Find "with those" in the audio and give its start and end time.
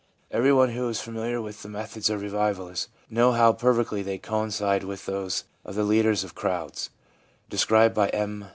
4.83-5.43